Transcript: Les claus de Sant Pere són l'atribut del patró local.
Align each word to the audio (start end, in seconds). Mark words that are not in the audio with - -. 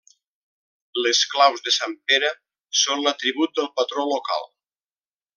Les 1.07 1.19
claus 1.33 1.61
de 1.67 1.73
Sant 1.75 1.93
Pere 2.11 2.31
són 2.85 3.03
l'atribut 3.07 3.53
del 3.59 3.69
patró 3.81 4.07
local. 4.13 4.49